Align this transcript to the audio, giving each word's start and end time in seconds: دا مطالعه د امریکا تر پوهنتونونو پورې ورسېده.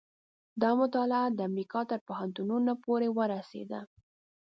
دا 0.61 0.71
مطالعه 0.81 1.25
د 1.31 1.39
امریکا 1.49 1.81
تر 1.91 1.99
پوهنتونونو 2.07 2.71
پورې 2.83 3.07
ورسېده. 3.17 3.79